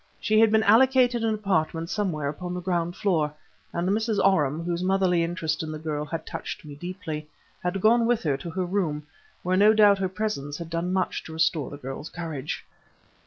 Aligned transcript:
She 0.19 0.39
had 0.39 0.51
been 0.51 0.63
allotted 0.63 1.13
an 1.23 1.31
apartment 1.31 1.91
somewhere 1.91 2.27
upon 2.27 2.55
the 2.55 2.59
ground 2.59 2.95
floor, 2.95 3.31
and 3.71 3.87
Mrs. 3.89 4.17
Oram, 4.25 4.63
whose 4.63 4.81
motherly 4.81 5.23
interest 5.23 5.61
in 5.61 5.71
the 5.71 5.77
girl 5.77 6.05
had 6.05 6.25
touched 6.25 6.65
me 6.65 6.73
deeply, 6.73 7.29
had 7.61 7.81
gone 7.81 8.07
with 8.07 8.23
her 8.23 8.35
to 8.37 8.49
her 8.49 8.65
room, 8.65 9.05
where 9.43 9.55
no 9.55 9.75
doubt 9.75 9.99
her 9.99 10.09
presence 10.09 10.57
had 10.57 10.71
done 10.71 10.91
much 10.91 11.23
to 11.25 11.33
restore 11.33 11.69
the 11.69 11.77
girl's 11.77 12.09
courage. 12.09 12.65